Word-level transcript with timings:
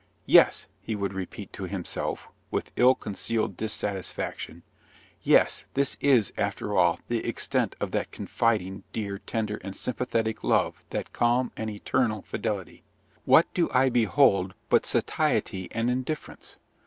"Yes," 0.25 0.65
he 0.81 0.95
would 0.95 1.13
repeat 1.13 1.53
to 1.53 1.65
himself, 1.65 2.27
with 2.49 2.71
ill 2.75 2.95
concealed 2.95 3.55
dissatisfaction, 3.55 4.63
"yes, 5.21 5.65
this 5.75 5.95
is, 6.01 6.33
after 6.39 6.75
all, 6.75 6.99
the 7.07 7.23
extent 7.23 7.75
of 7.79 7.91
that 7.91 8.09
confiding, 8.09 8.81
dear, 8.93 9.19
tender, 9.19 9.57
and 9.63 9.75
sympathetic 9.75 10.43
love, 10.43 10.83
that 10.89 11.13
calm 11.13 11.51
and 11.55 11.69
eternal 11.69 12.23
fidelity! 12.23 12.81
What 13.25 13.53
do 13.53 13.69
I 13.71 13.89
behold 13.89 14.55
but 14.69 14.87
satiety 14.87 15.69
and 15.71 15.87
indifference? 15.91 16.55